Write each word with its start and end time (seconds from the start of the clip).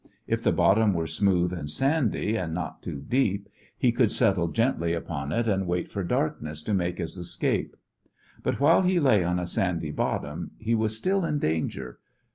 If 0.25 0.41
the 0.41 0.51
bottom 0.51 0.95
were 0.95 1.05
smooth 1.05 1.53
and 1.53 1.69
sandy, 1.69 2.35
and 2.35 2.55
not 2.55 2.81
too 2.81 3.05
deep, 3.07 3.47
he 3.77 3.91
could 3.91 4.11
settle 4.11 4.47
gently 4.47 4.93
upon 4.95 5.31
it 5.31 5.47
and 5.47 5.67
wait 5.67 5.91
for 5.91 6.03
darkness, 6.03 6.63
to 6.63 6.73
make 6.73 6.97
his 6.97 7.17
escape. 7.17 7.75
But 8.41 8.59
while 8.59 8.81
he 8.81 8.99
lay 8.99 9.23
on 9.23 9.37
a 9.37 9.45
sandy 9.45 9.91
bottom, 9.91 10.53
he 10.57 10.73
was 10.73 10.97
still 10.97 11.23
in 11.23 11.37
danger. 11.37 11.99